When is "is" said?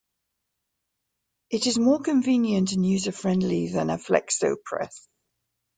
1.67-1.77